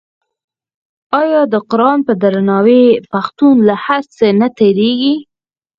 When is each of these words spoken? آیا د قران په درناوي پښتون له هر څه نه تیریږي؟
آیا 1.21 1.41
د 1.53 1.55
قران 1.71 1.99
په 2.07 2.13
درناوي 2.21 2.85
پښتون 3.11 3.55
له 3.67 3.75
هر 3.85 4.03
څه 4.15 4.25
نه 4.39 4.47
تیریږي؟ 4.57 5.15